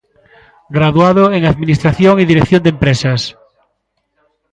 Graduado 0.77 1.23
en 1.37 1.41
Administración 1.51 2.13
e 2.17 2.29
Dirección 2.31 2.61
de 2.63 2.71
Empresas. 2.75 3.21